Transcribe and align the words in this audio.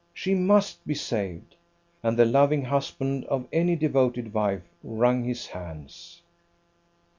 She 0.15 0.33
must 0.33 0.83
be 0.87 0.95
saved!" 0.95 1.53
And 2.01 2.17
the 2.17 2.25
loving 2.25 2.63
husband 2.63 3.23
of 3.25 3.47
any 3.53 3.75
devoted 3.75 4.33
wife 4.33 4.63
wrung 4.83 5.23
his 5.25 5.45
hands. 5.45 6.23